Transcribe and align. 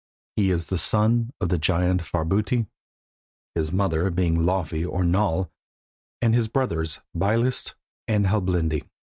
He 0.35 0.49
is 0.49 0.65
the 0.65 0.79
son 0.79 1.29
of 1.39 1.49
the 1.49 1.59
giant 1.59 2.01
Farbauti, 2.01 2.65
his 3.53 3.71
mother 3.71 4.09
being 4.09 4.41
Laufey 4.41 4.83
or 4.83 5.03
Nal, 5.03 5.51
and 6.23 6.33
his 6.33 6.47
brothers 6.47 7.01
Byleist 7.15 7.75
and 8.07 8.25
Helblindi. 8.25 8.89